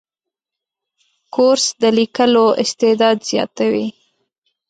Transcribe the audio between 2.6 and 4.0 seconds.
استعداد زیاتوي.